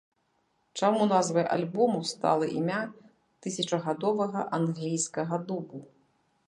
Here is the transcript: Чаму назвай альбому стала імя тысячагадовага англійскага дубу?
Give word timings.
Чаму 0.79 1.01
назвай 1.11 1.45
альбому 1.57 1.99
стала 2.13 2.45
імя 2.61 2.81
тысячагадовага 3.47 4.49
англійскага 4.61 5.35
дубу? 5.51 5.89